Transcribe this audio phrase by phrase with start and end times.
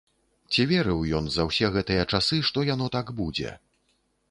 [0.53, 3.55] Ці верыў ён за ўсе гэтыя часы, што яно так будзе?